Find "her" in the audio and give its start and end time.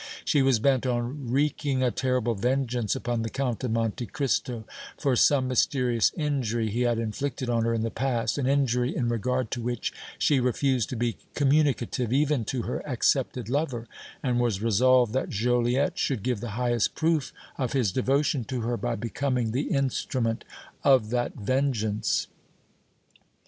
7.65-7.73, 12.63-12.79, 18.61-18.77